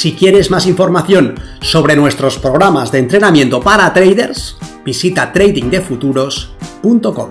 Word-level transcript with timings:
Si 0.00 0.14
quieres 0.14 0.50
más 0.50 0.66
información 0.66 1.34
sobre 1.60 1.94
nuestros 1.94 2.38
programas 2.38 2.90
de 2.90 3.00
entrenamiento 3.00 3.60
para 3.60 3.92
traders, 3.92 4.56
visita 4.82 5.30
tradingdefuturos.com. 5.30 7.28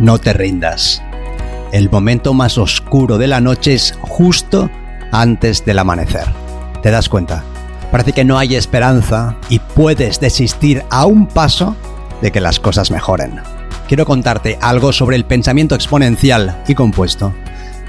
No 0.00 0.18
te 0.18 0.32
rindas. 0.32 1.00
El 1.70 1.88
momento 1.90 2.34
más 2.34 2.58
oscuro 2.58 3.16
de 3.16 3.28
la 3.28 3.40
noche 3.40 3.74
es 3.74 3.96
justo 4.00 4.68
antes 5.12 5.64
del 5.64 5.78
amanecer. 5.78 6.26
¿Te 6.82 6.90
das 6.90 7.08
cuenta? 7.08 7.44
Parece 7.92 8.12
que 8.12 8.24
no 8.24 8.38
hay 8.38 8.56
esperanza 8.56 9.36
y 9.48 9.60
puedes 9.60 10.18
desistir 10.18 10.82
a 10.90 11.06
un 11.06 11.28
paso 11.28 11.76
de 12.20 12.32
que 12.32 12.40
las 12.40 12.60
cosas 12.60 12.90
mejoren. 12.90 13.40
Quiero 13.88 14.06
contarte 14.06 14.58
algo 14.60 14.92
sobre 14.92 15.16
el 15.16 15.24
pensamiento 15.24 15.74
exponencial 15.74 16.62
y 16.66 16.74
compuesto 16.74 17.34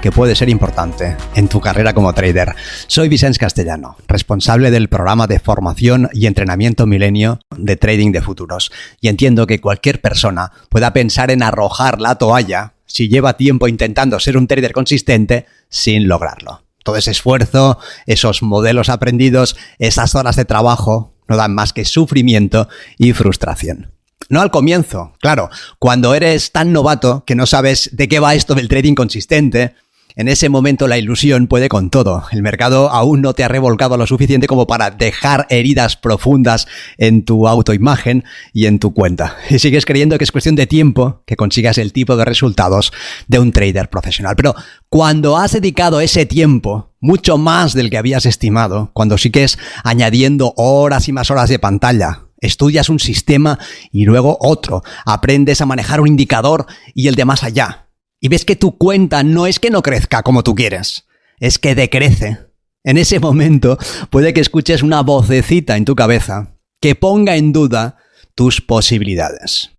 que 0.00 0.12
puede 0.12 0.36
ser 0.36 0.48
importante 0.48 1.16
en 1.34 1.48
tu 1.48 1.60
carrera 1.60 1.94
como 1.94 2.12
trader. 2.12 2.54
Soy 2.86 3.08
Vicente 3.08 3.38
Castellano, 3.38 3.96
responsable 4.06 4.70
del 4.70 4.88
programa 4.88 5.26
de 5.26 5.40
formación 5.40 6.08
y 6.12 6.26
entrenamiento 6.26 6.86
milenio 6.86 7.40
de 7.56 7.76
trading 7.76 8.12
de 8.12 8.22
futuros, 8.22 8.70
y 9.00 9.08
entiendo 9.08 9.46
que 9.46 9.60
cualquier 9.60 10.00
persona 10.00 10.52
pueda 10.68 10.92
pensar 10.92 11.30
en 11.30 11.42
arrojar 11.42 12.00
la 12.00 12.16
toalla 12.16 12.74
si 12.84 13.08
lleva 13.08 13.36
tiempo 13.36 13.68
intentando 13.68 14.20
ser 14.20 14.36
un 14.36 14.46
trader 14.46 14.72
consistente 14.72 15.46
sin 15.68 16.08
lograrlo 16.08 16.62
todo 16.86 16.96
ese 16.96 17.10
esfuerzo, 17.10 17.80
esos 18.06 18.42
modelos 18.42 18.90
aprendidos, 18.90 19.56
esas 19.80 20.14
horas 20.14 20.36
de 20.36 20.44
trabajo, 20.44 21.16
no 21.26 21.36
dan 21.36 21.52
más 21.52 21.72
que 21.72 21.84
sufrimiento 21.84 22.68
y 22.96 23.12
frustración. 23.12 23.95
No 24.28 24.40
al 24.40 24.50
comienzo, 24.50 25.12
claro, 25.20 25.50
cuando 25.78 26.14
eres 26.14 26.52
tan 26.52 26.72
novato 26.72 27.24
que 27.26 27.34
no 27.34 27.46
sabes 27.46 27.90
de 27.92 28.08
qué 28.08 28.20
va 28.20 28.34
esto 28.34 28.54
del 28.54 28.68
trading 28.68 28.94
consistente, 28.94 29.74
en 30.18 30.28
ese 30.28 30.48
momento 30.48 30.88
la 30.88 30.96
ilusión 30.96 31.46
puede 31.46 31.68
con 31.68 31.90
todo. 31.90 32.24
El 32.32 32.40
mercado 32.40 32.90
aún 32.90 33.20
no 33.20 33.34
te 33.34 33.44
ha 33.44 33.48
revolcado 33.48 33.98
lo 33.98 34.06
suficiente 34.06 34.46
como 34.46 34.66
para 34.66 34.90
dejar 34.90 35.46
heridas 35.50 35.96
profundas 35.96 36.66
en 36.96 37.26
tu 37.26 37.46
autoimagen 37.46 38.24
y 38.54 38.64
en 38.64 38.78
tu 38.78 38.94
cuenta. 38.94 39.36
Y 39.50 39.58
sigues 39.58 39.84
creyendo 39.84 40.16
que 40.16 40.24
es 40.24 40.32
cuestión 40.32 40.56
de 40.56 40.66
tiempo 40.66 41.22
que 41.26 41.36
consigas 41.36 41.76
el 41.76 41.92
tipo 41.92 42.16
de 42.16 42.24
resultados 42.24 42.94
de 43.28 43.38
un 43.38 43.52
trader 43.52 43.90
profesional. 43.90 44.36
Pero 44.36 44.54
cuando 44.88 45.36
has 45.36 45.52
dedicado 45.52 46.00
ese 46.00 46.24
tiempo, 46.24 46.94
mucho 46.98 47.36
más 47.36 47.74
del 47.74 47.90
que 47.90 47.98
habías 47.98 48.24
estimado, 48.24 48.90
cuando 48.94 49.18
sigues 49.18 49.58
añadiendo 49.84 50.54
horas 50.56 51.08
y 51.08 51.12
más 51.12 51.30
horas 51.30 51.50
de 51.50 51.58
pantalla, 51.58 52.25
estudias 52.46 52.88
un 52.88 52.98
sistema 52.98 53.58
y 53.92 54.04
luego 54.04 54.38
otro, 54.40 54.82
aprendes 55.04 55.60
a 55.60 55.66
manejar 55.66 56.00
un 56.00 56.08
indicador 56.08 56.66
y 56.94 57.08
el 57.08 57.14
de 57.14 57.24
más 57.24 57.44
allá, 57.44 57.88
y 58.20 58.28
ves 58.28 58.44
que 58.44 58.56
tu 58.56 58.78
cuenta 58.78 59.22
no 59.22 59.46
es 59.46 59.60
que 59.60 59.70
no 59.70 59.82
crezca 59.82 60.22
como 60.22 60.42
tú 60.42 60.54
quieres, 60.54 61.06
es 61.38 61.58
que 61.58 61.74
decrece. 61.74 62.38
En 62.84 62.98
ese 62.98 63.18
momento 63.20 63.78
puede 64.10 64.32
que 64.32 64.40
escuches 64.40 64.82
una 64.82 65.02
vocecita 65.02 65.76
en 65.76 65.84
tu 65.84 65.94
cabeza 65.94 66.56
que 66.80 66.94
ponga 66.94 67.36
en 67.36 67.52
duda 67.52 67.96
tus 68.34 68.60
posibilidades. 68.60 69.70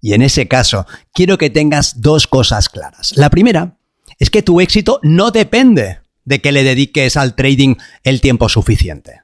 Y 0.00 0.14
en 0.14 0.22
ese 0.22 0.48
caso, 0.48 0.86
quiero 1.12 1.36
que 1.36 1.50
tengas 1.50 2.00
dos 2.00 2.26
cosas 2.26 2.68
claras. 2.68 3.12
La 3.16 3.28
primera 3.28 3.78
es 4.18 4.30
que 4.30 4.42
tu 4.42 4.60
éxito 4.60 5.00
no 5.02 5.30
depende 5.30 6.00
de 6.24 6.40
que 6.40 6.52
le 6.52 6.64
dediques 6.64 7.16
al 7.16 7.34
trading 7.34 7.76
el 8.04 8.20
tiempo 8.20 8.48
suficiente, 8.48 9.22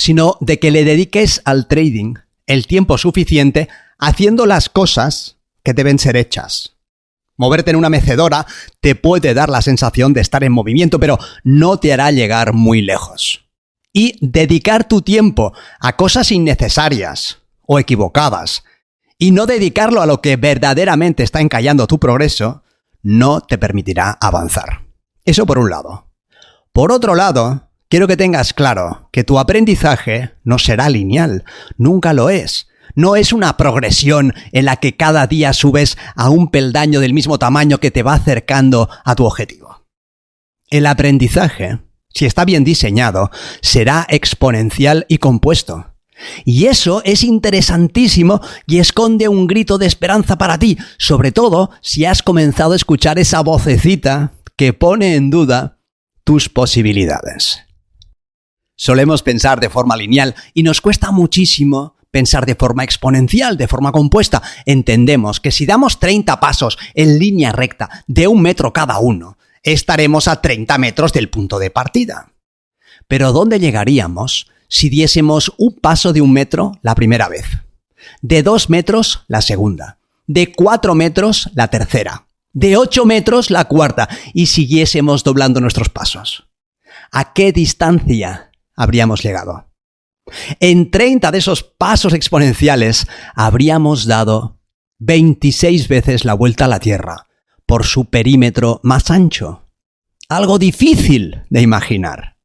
sino 0.00 0.38
de 0.40 0.58
que 0.58 0.70
le 0.70 0.82
dediques 0.84 1.42
al 1.44 1.68
trading 1.68 2.14
el 2.46 2.66
tiempo 2.66 2.96
suficiente 2.96 3.68
haciendo 3.98 4.46
las 4.46 4.70
cosas 4.70 5.36
que 5.62 5.74
deben 5.74 5.98
ser 5.98 6.16
hechas. 6.16 6.74
Moverte 7.36 7.72
en 7.72 7.76
una 7.76 7.90
mecedora 7.90 8.46
te 8.80 8.94
puede 8.94 9.34
dar 9.34 9.50
la 9.50 9.60
sensación 9.60 10.14
de 10.14 10.22
estar 10.22 10.42
en 10.42 10.52
movimiento, 10.52 10.98
pero 10.98 11.18
no 11.44 11.78
te 11.78 11.92
hará 11.92 12.10
llegar 12.12 12.54
muy 12.54 12.80
lejos. 12.80 13.50
Y 13.92 14.16
dedicar 14.26 14.88
tu 14.88 15.02
tiempo 15.02 15.52
a 15.80 15.96
cosas 15.96 16.32
innecesarias 16.32 17.42
o 17.66 17.78
equivocadas, 17.78 18.64
y 19.18 19.32
no 19.32 19.44
dedicarlo 19.44 20.00
a 20.00 20.06
lo 20.06 20.22
que 20.22 20.36
verdaderamente 20.36 21.24
está 21.24 21.42
encallando 21.42 21.86
tu 21.86 22.00
progreso, 22.00 22.62
no 23.02 23.42
te 23.42 23.58
permitirá 23.58 24.12
avanzar. 24.12 24.86
Eso 25.26 25.44
por 25.44 25.58
un 25.58 25.68
lado. 25.68 26.10
Por 26.72 26.90
otro 26.90 27.14
lado, 27.14 27.69
quiero 27.90 28.06
que 28.06 28.16
tengas 28.16 28.54
claro 28.54 29.08
que 29.12 29.24
tu 29.24 29.38
aprendizaje 29.38 30.30
no 30.44 30.58
será 30.58 30.88
lineal, 30.88 31.44
nunca 31.76 32.14
lo 32.14 32.30
es. 32.30 32.68
No 32.94 33.14
es 33.14 33.32
una 33.32 33.56
progresión 33.56 34.34
en 34.52 34.64
la 34.64 34.76
que 34.76 34.96
cada 34.96 35.26
día 35.26 35.52
subes 35.52 35.98
a 36.16 36.30
un 36.30 36.50
peldaño 36.50 37.00
del 37.00 37.12
mismo 37.12 37.38
tamaño 37.38 37.78
que 37.78 37.90
te 37.90 38.02
va 38.02 38.14
acercando 38.14 38.88
a 39.04 39.14
tu 39.14 39.26
objetivo. 39.26 39.86
El 40.68 40.86
aprendizaje, 40.86 41.78
si 42.08 42.26
está 42.26 42.44
bien 42.44 42.64
diseñado, 42.64 43.30
será 43.60 44.06
exponencial 44.08 45.06
y 45.08 45.18
compuesto. 45.18 45.94
Y 46.44 46.66
eso 46.66 47.00
es 47.04 47.22
interesantísimo 47.22 48.40
y 48.66 48.78
esconde 48.78 49.28
un 49.28 49.46
grito 49.46 49.78
de 49.78 49.86
esperanza 49.86 50.36
para 50.36 50.58
ti, 50.58 50.76
sobre 50.98 51.32
todo 51.32 51.70
si 51.80 52.04
has 52.04 52.22
comenzado 52.22 52.72
a 52.72 52.76
escuchar 52.76 53.18
esa 53.18 53.40
vocecita 53.40 54.32
que 54.56 54.72
pone 54.72 55.14
en 55.14 55.30
duda 55.30 55.78
tus 56.24 56.48
posibilidades. 56.48 57.69
Solemos 58.82 59.22
pensar 59.22 59.60
de 59.60 59.68
forma 59.68 59.94
lineal 59.94 60.34
y 60.54 60.62
nos 60.62 60.80
cuesta 60.80 61.10
muchísimo 61.10 61.96
pensar 62.10 62.46
de 62.46 62.54
forma 62.54 62.82
exponencial, 62.82 63.58
de 63.58 63.68
forma 63.68 63.92
compuesta. 63.92 64.42
Entendemos 64.64 65.38
que 65.38 65.50
si 65.50 65.66
damos 65.66 66.00
30 66.00 66.40
pasos 66.40 66.78
en 66.94 67.18
línea 67.18 67.52
recta 67.52 67.90
de 68.06 68.26
un 68.26 68.40
metro 68.40 68.72
cada 68.72 68.98
uno, 68.98 69.36
estaremos 69.62 70.28
a 70.28 70.40
30 70.40 70.78
metros 70.78 71.12
del 71.12 71.28
punto 71.28 71.58
de 71.58 71.70
partida. 71.70 72.32
Pero 73.06 73.32
¿dónde 73.32 73.60
llegaríamos 73.60 74.50
si 74.66 74.88
diésemos 74.88 75.52
un 75.58 75.74
paso 75.74 76.14
de 76.14 76.22
un 76.22 76.32
metro 76.32 76.78
la 76.80 76.94
primera 76.94 77.28
vez? 77.28 77.44
De 78.22 78.42
dos 78.42 78.70
metros 78.70 79.24
la 79.28 79.42
segunda. 79.42 79.98
De 80.26 80.52
cuatro 80.52 80.94
metros 80.94 81.50
la 81.52 81.68
tercera. 81.68 82.28
De 82.54 82.78
ocho 82.78 83.04
metros 83.04 83.50
la 83.50 83.66
cuarta. 83.66 84.08
Y 84.32 84.46
siguiésemos 84.46 85.22
doblando 85.22 85.60
nuestros 85.60 85.90
pasos. 85.90 86.46
¿A 87.12 87.34
qué 87.34 87.52
distancia 87.52 88.49
habríamos 88.80 89.22
llegado? 89.22 89.66
En 90.58 90.90
30 90.90 91.30
de 91.30 91.38
esos 91.38 91.62
pasos 91.62 92.14
exponenciales 92.14 93.06
habríamos 93.34 94.06
dado 94.06 94.58
26 94.98 95.88
veces 95.88 96.24
la 96.24 96.34
vuelta 96.34 96.64
a 96.64 96.68
la 96.68 96.80
Tierra 96.80 97.26
por 97.66 97.84
su 97.84 98.06
perímetro 98.06 98.80
más 98.82 99.10
ancho. 99.10 99.68
Algo 100.28 100.58
difícil 100.58 101.42
de 101.50 101.60
imaginar. 101.60 102.36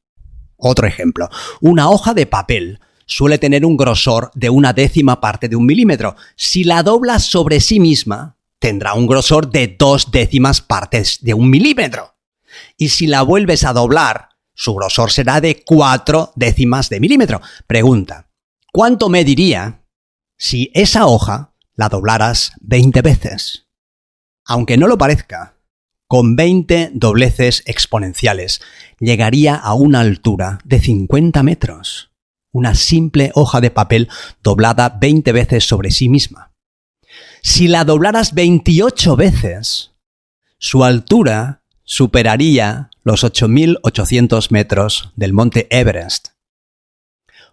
Otro 0.58 0.88
ejemplo, 0.88 1.30
una 1.62 1.90
hoja 1.90 2.14
de 2.14 2.26
papel 2.26 2.80
suele 3.06 3.38
tener 3.38 3.66
un 3.66 3.78
grosor 3.78 4.32
de 4.34 4.50
una 4.50 4.74
décima 4.74 5.22
parte 5.22 5.48
de 5.48 5.56
un 5.56 5.66
milímetro. 5.66 6.16
Si 6.36 6.64
la 6.64 6.84
doblas 6.84 7.24
sobre 7.24 7.60
sí 7.60 7.80
misma, 7.80 8.38
tendrá 8.60 8.94
un 8.94 9.08
grosor 9.08 9.52
de 9.52 9.76
dos 9.80 10.12
décimas 10.12 10.60
partes 10.60 11.20
de 11.22 11.34
un 11.34 11.50
milímetro. 11.50 12.16
Y 12.78 12.90
si 12.90 13.08
la 13.08 13.22
vuelves 13.22 13.64
a 13.64 13.74
doblar 13.74 14.35
su 14.56 14.74
grosor 14.74 15.12
será 15.12 15.42
de 15.42 15.64
4 15.64 16.32
décimas 16.36 16.90
de 16.90 17.00
milímetro. 17.00 17.42
Pregunta, 17.68 18.30
¿cuánto 18.72 19.10
mediría 19.10 19.84
si 20.38 20.72
esa 20.74 21.06
hoja 21.06 21.54
la 21.76 21.90
doblaras 21.90 22.54
20 22.62 23.02
veces? 23.02 23.68
Aunque 24.46 24.78
no 24.78 24.88
lo 24.88 24.98
parezca, 24.98 25.58
con 26.08 26.36
20 26.36 26.92
dobleces 26.94 27.64
exponenciales 27.66 28.62
llegaría 29.00 29.56
a 29.56 29.74
una 29.74 30.00
altura 30.00 30.60
de 30.64 30.80
50 30.80 31.44
metros. 31.44 32.12
Una 32.52 32.76
simple 32.76 33.32
hoja 33.34 33.60
de 33.60 33.72
papel 33.72 34.08
doblada 34.42 34.90
20 34.90 35.32
veces 35.34 35.68
sobre 35.68 35.92
sí 35.92 36.08
misma. 36.08 36.54
Si 37.42 37.68
la 37.68 37.84
doblaras 37.84 38.34
28 38.34 39.16
veces, 39.16 39.92
su 40.58 40.84
altura 40.84 41.64
superaría 41.84 42.92
los 43.06 43.24
8.800 43.24 44.50
metros 44.50 45.12
del 45.16 45.32
monte 45.32 45.68
Everest. 45.70 46.30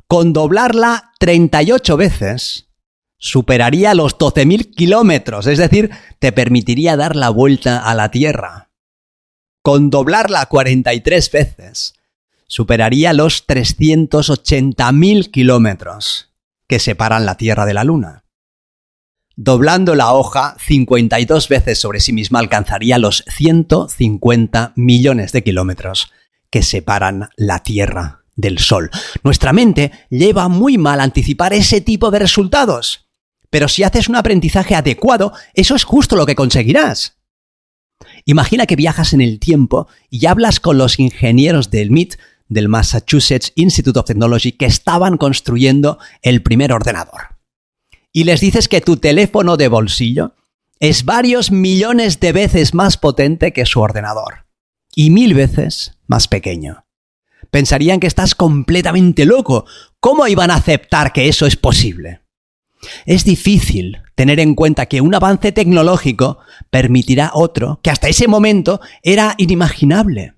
Con 0.09 0.33
doblarla 0.33 1.13
38 1.21 1.97
veces, 1.99 2.71
superaría 3.19 3.95
los 3.95 4.19
12.000 4.19 4.75
kilómetros, 4.75 5.47
es 5.47 5.59
decir, 5.59 5.91
te 6.19 6.33
permitiría 6.33 6.97
dar 6.97 7.15
la 7.17 7.29
vuelta 7.29 7.79
a 7.79 7.95
la 7.95 8.11
Tierra. 8.11 8.71
Con 9.61 9.91
doblarla 9.91 10.47
43 10.47 11.31
veces, 11.31 11.95
superaría 12.47 13.13
los 13.13 13.47
380.000 13.47 15.31
kilómetros 15.31 16.33
que 16.67 16.79
separan 16.79 17.27
la 17.27 17.37
Tierra 17.37 17.67
de 17.67 17.75
la 17.75 17.85
Luna. 17.85 18.22
Doblando 19.37 19.95
la 19.95 20.13
hoja 20.13 20.57
52 20.59 21.49
veces 21.49 21.79
sobre 21.79 22.01
sí 22.01 22.13
misma 22.13 22.39
alcanzaría 22.39 22.99
los 22.99 23.25
150 23.35 24.73
millones 24.77 25.33
de 25.33 25.43
kilómetros 25.43 26.13
que 26.51 26.63
separan 26.63 27.31
la 27.37 27.61
Tierra 27.61 28.25
del 28.37 28.59
Sol. 28.59 28.91
Nuestra 29.25 29.55
mente 29.55 29.91
lleva 30.11 30.49
muy 30.49 30.77
mal 30.77 31.01
anticipar 31.01 31.55
ese 31.55 31.81
tipo 31.81 32.11
de 32.11 32.19
resultados. 32.19 33.09
Pero 33.49 33.69
si 33.69 33.83
haces 33.83 34.09
un 34.09 34.17
aprendizaje 34.17 34.75
adecuado, 34.75 35.33
eso 35.55 35.75
es 35.75 35.85
justo 35.85 36.15
lo 36.15 36.27
que 36.27 36.35
conseguirás. 36.35 37.19
Imagina 38.27 38.67
que 38.67 38.77
viajas 38.77 39.15
en 39.15 39.23
el 39.23 39.39
tiempo 39.39 39.89
y 40.11 40.27
hablas 40.27 40.61
con 40.61 40.77
los 40.77 40.99
ingenieros 40.99 41.71
del 41.71 41.91
MIT, 41.91 42.17
del 42.49 42.69
Massachusetts 42.69 43.53
Institute 43.55 43.99
of 43.99 44.05
Technology, 44.05 44.53
que 44.53 44.67
estaban 44.67 45.17
construyendo 45.17 45.99
el 46.21 46.43
primer 46.43 46.73
ordenador. 46.73 47.32
Y 48.13 48.25
les 48.25 48.41
dices 48.41 48.69
que 48.69 48.81
tu 48.81 48.97
teléfono 48.99 49.57
de 49.57 49.69
bolsillo 49.69 50.35
es 50.79 51.05
varios 51.05 51.51
millones 51.51 52.21
de 52.21 52.33
veces 52.33 52.75
más 52.75 52.97
potente 52.97 53.53
que 53.53 53.67
su 53.67 53.81
ordenador 53.81 54.47
y 54.95 55.11
mil 55.11 55.35
veces 55.35 55.99
más 56.07 56.29
pequeño. 56.29 56.85
Pensarían 57.51 58.01
que 58.01 58.07
estás 58.07 58.35
completamente 58.35 59.25
loco. 59.25 59.65
¿Cómo 60.01 60.27
iban 60.27 60.51
a 60.51 60.57
aceptar 60.57 61.13
que 61.13 61.29
eso 61.29 61.47
es 61.47 61.57
posible? 61.57 62.21
Es 63.07 63.25
difícil 63.25 64.03
tener 64.15 64.41
en 64.41 64.55
cuenta 64.55 64.87
que 64.87 65.01
un 65.01 65.15
avance 65.15 65.53
tecnológico 65.53 66.39
permitirá 66.71 67.31
otro 67.35 67.81
que 67.83 67.91
hasta 67.91 68.09
ese 68.09 68.27
momento 68.27 68.81
era 69.03 69.35
inimaginable, 69.39 70.35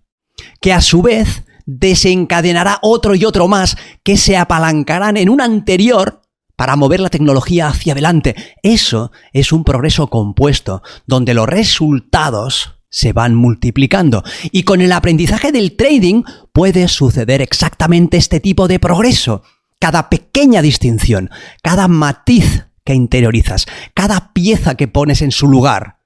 que 0.61 0.73
a 0.73 0.81
su 0.81 1.03
vez 1.03 1.44
desencadenará 1.67 2.79
otro 2.82 3.15
y 3.15 3.25
otro 3.25 3.49
más 3.49 3.76
que 4.03 4.17
se 4.17 4.37
apalancarán 4.37 5.17
en 5.17 5.31
un 5.31 5.41
anterior 5.41 6.21
para 6.56 6.76
mover 6.76 7.00
la 7.00 7.10
tecnología 7.10 7.68
hacia 7.68 7.92
adelante. 7.92 8.34
Eso 8.62 9.12
es 9.32 9.52
un 9.52 9.64
progreso 9.64 10.08
compuesto, 10.08 10.82
donde 11.06 11.34
los 11.34 11.48
resultados 11.48 12.74
se 12.94 13.12
van 13.12 13.34
multiplicando. 13.34 14.22
Y 14.52 14.62
con 14.62 14.80
el 14.80 14.92
aprendizaje 14.92 15.50
del 15.50 15.76
trading 15.76 16.22
puede 16.52 16.86
suceder 16.86 17.42
exactamente 17.42 18.16
este 18.16 18.38
tipo 18.38 18.68
de 18.68 18.78
progreso. 18.78 19.42
Cada 19.80 20.08
pequeña 20.08 20.62
distinción, 20.62 21.28
cada 21.62 21.88
matiz 21.88 22.66
que 22.84 22.94
interiorizas, 22.94 23.66
cada 23.94 24.32
pieza 24.32 24.76
que 24.76 24.86
pones 24.86 25.22
en 25.22 25.32
su 25.32 25.48
lugar, 25.48 25.98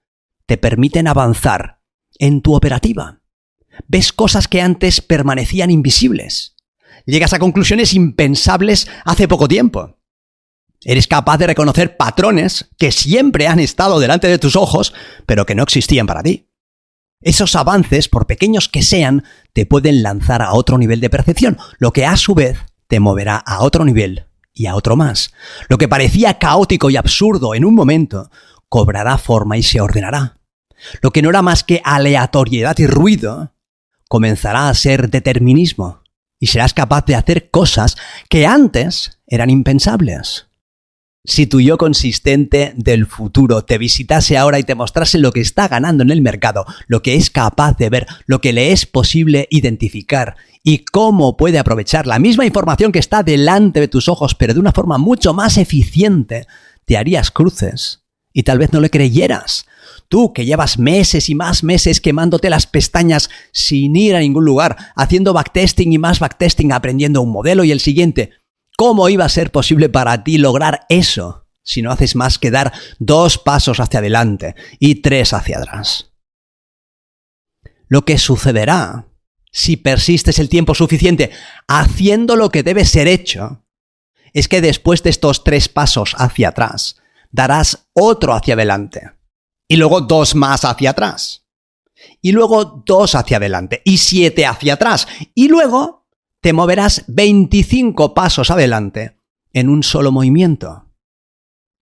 te 0.47 0.57
permiten 0.57 1.09
avanzar 1.09 1.83
en 2.19 2.41
tu 2.41 2.55
operativa. 2.55 3.21
Ves 3.87 4.13
cosas 4.13 4.49
que 4.49 4.63
antes 4.63 5.03
permanecían 5.03 5.71
invisibles. 5.71 6.57
Llegas 7.05 7.35
a 7.35 7.39
conclusiones 7.39 7.93
impensables 7.93 8.89
hace 9.05 9.29
poco 9.29 9.47
tiempo. 9.47 9.98
Eres 10.85 11.09
capaz 11.09 11.39
de 11.39 11.49
reconocer 11.49 11.97
patrones 11.97 12.71
que 12.79 12.93
siempre 12.93 13.49
han 13.49 13.59
estado 13.59 13.99
delante 13.99 14.29
de 14.29 14.39
tus 14.39 14.57
ojos, 14.57 14.95
pero 15.27 15.45
que 15.45 15.55
no 15.55 15.65
existían 15.65 16.07
para 16.07 16.23
ti. 16.23 16.49
Esos 17.21 17.57
avances, 17.57 18.09
por 18.09 18.27
pequeños 18.27 18.69
que 18.69 18.83
sean, 18.83 19.25
te 19.53 19.67
pueden 19.67 20.03
lanzar 20.05 20.41
a 20.41 20.53
otro 20.53 20.79
nivel 20.79 21.01
de 21.01 21.11
percepción, 21.11 21.59
lo 21.79 21.93
que 21.93 22.07
a 22.07 22.17
su 22.17 22.35
vez 22.35 22.59
te 22.87 23.01
moverá 23.01 23.37
a 23.37 23.63
otro 23.63 23.85
nivel 23.85 24.27
y 24.55 24.67
a 24.67 24.77
otro 24.77 24.95
más. 24.95 25.33
Lo 25.69 25.79
que 25.79 25.89
parecía 25.89 26.39
caótico 26.39 26.91
y 26.91 26.97
absurdo 26.97 27.55
en 27.55 27.65
un 27.65 27.75
momento, 27.75 28.31
cobrará 28.69 29.19
forma 29.19 29.57
y 29.57 29.65
se 29.65 29.81
ordenará. 29.81 30.39
Lo 31.03 31.11
que 31.11 31.23
no 31.23 31.31
era 31.31 31.43
más 31.43 31.65
que 31.65 31.83
aleatoriedad 31.85 32.79
y 32.79 32.87
ruido, 32.87 33.53
comenzará 34.09 34.69
a 34.69 34.75
ser 34.75 35.11
determinismo 35.11 36.03
y 36.39 36.47
serás 36.47 36.73
capaz 36.73 37.05
de 37.07 37.17
hacer 37.17 37.51
cosas 37.51 37.97
que 38.29 38.47
antes 38.47 39.21
eran 39.27 39.51
impensables. 39.51 40.48
Si 41.29 41.47
tu 41.47 41.61
yo 41.61 41.77
consistente 41.77 42.73
del 42.75 43.05
futuro 43.05 43.63
te 43.63 43.77
visitase 43.77 44.39
ahora 44.39 44.59
y 44.59 44.63
te 44.63 44.75
mostrase 44.75 45.19
lo 45.19 45.31
que 45.31 45.43
está 45.43 45.69
ganando 45.69 46.03
en 46.03 46.11
el 46.11 46.23
mercado, 46.23 46.65
lo 46.87 47.03
que 47.03 47.17
es 47.17 47.29
capaz 47.29 47.77
de 47.77 47.91
ver, 47.91 48.07
lo 48.25 48.41
que 48.41 48.55
le 48.55 48.73
es 48.73 48.87
posible 48.87 49.47
identificar 49.51 50.37
y 50.65 50.87
cómo 50.87 51.37
puede 51.37 51.59
aprovechar 51.59 52.07
la 52.07 52.19
misma 52.19 52.47
información 52.47 52.93
que 52.93 52.99
está 52.99 53.23
delante 53.23 53.79
de 53.79 53.89
tus 53.89 54.09
ojos, 54.09 54.35
pero 54.35 54.55
de 54.55 54.61
una 54.61 54.73
forma 54.73 54.97
mucho 54.97 55.35
más 55.35 55.59
eficiente, 55.59 56.47
te 56.87 56.97
harías 56.97 57.31
cruces 57.31 58.05
y 58.33 58.45
tal 58.45 58.57
vez 58.57 58.73
no 58.73 58.81
le 58.81 58.89
creyeras. 58.89 59.67
Tú 60.09 60.33
que 60.33 60.47
llevas 60.47 60.79
meses 60.79 61.29
y 61.29 61.35
más 61.35 61.63
meses 61.63 62.01
quemándote 62.01 62.49
las 62.49 62.67
pestañas 62.67 63.29
sin 63.53 63.97
ir 63.97 64.17
a 64.17 64.21
ningún 64.21 64.47
lugar, 64.47 64.79
haciendo 64.97 65.35
backtesting 65.35 65.93
y 65.93 65.99
más 65.99 66.21
backtesting, 66.21 66.73
aprendiendo 66.73 67.21
un 67.21 67.33
modelo 67.33 67.65
y 67.65 67.71
el 67.71 67.81
siguiente, 67.81 68.31
¿Cómo 68.81 69.09
iba 69.09 69.25
a 69.25 69.29
ser 69.29 69.51
posible 69.51 69.89
para 69.89 70.23
ti 70.23 70.39
lograr 70.39 70.87
eso 70.89 71.49
si 71.65 71.83
no 71.83 71.91
haces 71.91 72.15
más 72.15 72.39
que 72.39 72.53
dar 72.53 72.73
dos 73.01 73.37
pasos 73.37 73.81
hacia 73.81 73.99
adelante 73.99 74.55
y 74.79 75.03
tres 75.03 75.33
hacia 75.33 75.59
atrás? 75.59 76.13
Lo 77.89 78.05
que 78.05 78.19
sucederá 78.19 79.09
si 79.51 79.79
persistes 79.79 80.39
el 80.39 80.49
tiempo 80.49 80.77
suficiente 80.77 81.33
haciendo 81.67 82.37
lo 82.37 82.51
que 82.51 82.63
debe 82.63 82.85
ser 82.85 83.09
hecho 83.09 83.65
es 84.33 84.47
que 84.47 84.61
después 84.61 85.03
de 85.03 85.11
estos 85.11 85.43
tres 85.43 85.69
pasos 85.69 86.15
hacia 86.17 86.51
atrás, 86.51 87.01
darás 87.33 87.89
otro 87.95 88.33
hacia 88.33 88.55
adelante 88.55 89.11
y 89.67 89.75
luego 89.75 90.03
dos 90.03 90.37
más 90.37 90.65
hacia 90.65 90.91
atrás 90.91 91.49
y 92.23 92.31
luego 92.31 92.85
dos 92.87 93.17
hacia 93.17 93.39
adelante 93.39 93.83
y 93.85 93.99
siete 93.99 94.47
hacia 94.47 94.75
atrás 94.75 95.09
y 95.35 95.49
luego 95.49 95.98
te 96.41 96.53
moverás 96.53 97.05
25 97.09 98.15
pasos 98.15 98.51
adelante 98.51 99.17
en 99.53 99.69
un 99.69 99.83
solo 99.83 100.13
movimiento. 100.13 100.87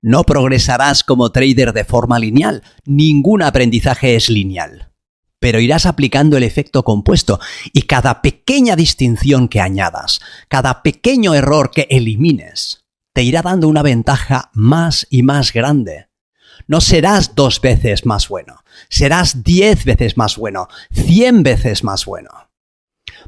No 0.02 0.24
progresarás 0.24 1.04
como 1.04 1.30
trader 1.30 1.72
de 1.72 1.84
forma 1.84 2.18
lineal, 2.18 2.62
ningún 2.84 3.42
aprendizaje 3.42 4.14
es 4.14 4.30
lineal, 4.30 4.92
pero 5.40 5.60
irás 5.60 5.84
aplicando 5.84 6.36
el 6.36 6.42
efecto 6.42 6.84
compuesto 6.84 7.38
y 7.72 7.82
cada 7.82 8.22
pequeña 8.22 8.76
distinción 8.76 9.48
que 9.48 9.60
añadas, 9.60 10.20
cada 10.48 10.82
pequeño 10.82 11.34
error 11.34 11.70
que 11.70 11.86
elimines, 11.90 12.84
te 13.12 13.22
irá 13.22 13.42
dando 13.42 13.68
una 13.68 13.82
ventaja 13.82 14.50
más 14.54 15.06
y 15.10 15.22
más 15.22 15.52
grande. 15.52 16.08
No 16.66 16.80
serás 16.80 17.34
dos 17.34 17.60
veces 17.60 18.06
más 18.06 18.28
bueno, 18.28 18.62
serás 18.88 19.42
diez 19.42 19.84
veces 19.84 20.16
más 20.16 20.36
bueno, 20.36 20.68
cien 20.90 21.42
veces 21.42 21.84
más 21.84 22.06
bueno. 22.06 22.45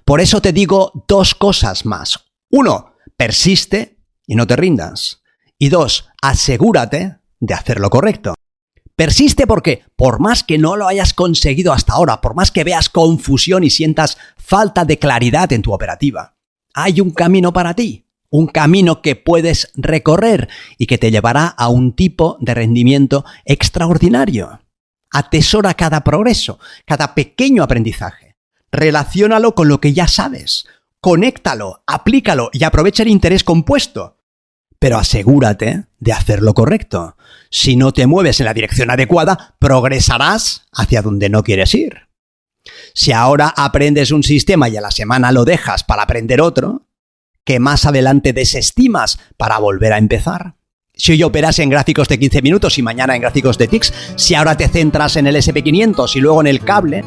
Por 0.05 0.21
eso 0.21 0.41
te 0.41 0.53
digo 0.53 1.05
dos 1.07 1.35
cosas 1.35 1.85
más. 1.85 2.19
Uno, 2.51 2.95
persiste 3.17 3.99
y 4.27 4.35
no 4.35 4.47
te 4.47 4.57
rindas. 4.57 5.23
Y 5.59 5.69
dos, 5.69 6.09
asegúrate 6.23 7.19
de 7.41 7.55
hacer 7.55 7.81
lo 7.81 7.91
correcto. 7.91 8.35
Persiste 8.97 9.47
porque, 9.47 9.85
por 9.97 10.19
más 10.19 10.43
que 10.43 10.59
no 10.59 10.77
lo 10.77 10.89
hayas 10.89 11.15
conseguido 11.15 11.73
hasta 11.73 11.93
ahora, 11.93 12.21
por 12.21 12.35
más 12.35 12.51
que 12.51 12.65
veas 12.65 12.89
confusión 12.89 13.63
y 13.63 13.71
sientas 13.71 14.19
falta 14.37 14.85
de 14.85 14.99
claridad 14.99 15.53
en 15.53 15.63
tu 15.63 15.73
operativa, 15.73 16.37
hay 16.75 17.01
un 17.01 17.13
camino 17.13 17.53
para 17.53 17.75
ti, 17.75 18.07
un 18.31 18.49
camino 18.49 19.01
que 19.01 19.15
puedes 19.15 19.71
recorrer 19.75 20.49
y 20.79 20.87
que 20.87 20.99
te 20.99 21.11
llevará 21.11 21.47
a 21.47 21.69
un 21.69 21.93
tipo 21.93 22.39
de 22.41 22.55
rendimiento 22.55 23.25
extraordinario. 23.45 24.61
Atesora 25.11 25.75
cada 25.75 26.03
progreso, 26.03 26.59
cada 26.85 27.15
pequeño 27.15 27.63
aprendizaje 27.63 28.28
relaciónalo 28.73 29.55
con 29.55 29.69
lo 29.69 29.81
que 29.81 29.93
ya 29.93 30.09
sabes, 30.09 30.67
conéctalo, 31.01 31.83
aplícalo 31.87 32.51
y 32.53 32.65
aprovecha 32.65 33.03
el 33.03 33.09
interés 33.09 33.45
compuesto. 33.45 34.17
Pero 34.79 34.99
asegúrate 34.99 35.87
de 35.99 36.13
hacer 36.13 36.43
lo 36.43 36.55
correcto. 36.55 37.17
Si 37.51 37.77
no 37.77 37.93
te 37.93 38.07
mueves 38.07 38.41
en 38.41 38.47
la 38.47 38.55
dirección 38.55 38.91
adecuada, 38.91 39.57
progresarás 39.59 40.67
hacia 40.73 41.03
donde 41.03 41.29
no 41.29 41.43
quieres 41.43 41.75
ir. 41.75 42.09
Si 42.95 43.13
ahora 43.13 43.53
aprendes 43.57 44.13
un 44.13 44.23
sistema 44.23 44.69
y 44.69 44.77
a 44.77 44.81
la 44.81 44.91
semana 44.91 45.33
lo 45.33 45.45
dejas 45.45 45.85
para 45.85 46.03
aprender 46.03 46.41
otro, 46.41 46.87
que 47.45 47.61
más 47.61 47.87
adelante 47.87 48.33
desestimas 48.33 49.19
para 49.37 49.59
volver 49.59 49.93
a 49.95 49.99
empezar. 49.99 50.55
Si 50.95 51.13
hoy 51.13 51.23
operas 51.23 51.59
en 51.61 51.71
gráficos 51.71 52.09
de 52.09 52.19
15 52.19 52.43
minutos 52.43 52.77
y 52.77 52.83
mañana 52.83 53.15
en 53.15 53.23
gráficos 53.23 53.57
de 53.57 53.69
TICS, 53.69 53.95
si 54.17 54.35
ahora 54.35 54.57
te 54.57 54.69
centras 54.69 55.17
en 55.17 55.29
el 55.29 55.37
SP500 55.37 56.17
y 56.17 56.21
luego 56.21 56.41
en 56.41 56.49
el 56.49 56.61
cable, 56.61 57.05